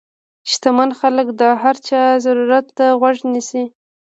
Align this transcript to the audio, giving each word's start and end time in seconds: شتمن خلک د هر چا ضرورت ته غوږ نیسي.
شتمن 0.51 0.89
خلک 0.99 1.27
د 1.39 1.41
هر 1.61 1.75
چا 1.87 2.01
ضرورت 2.25 2.65
ته 2.77 2.85
غوږ 2.99 3.17
نیسي. 3.31 3.63